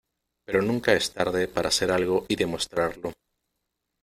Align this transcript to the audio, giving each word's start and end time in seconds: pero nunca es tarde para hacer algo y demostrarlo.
pero 0.45 0.63
nunca 0.63 0.93
es 0.93 1.13
tarde 1.13 1.47
para 1.47 1.67
hacer 1.69 1.91
algo 1.91 2.25
y 2.27 2.35
demostrarlo. 2.35 3.13